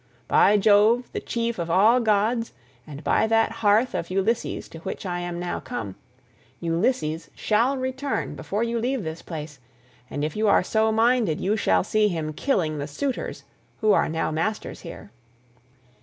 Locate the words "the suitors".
12.79-13.43